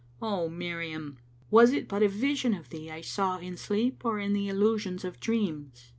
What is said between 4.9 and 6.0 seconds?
of dreams?"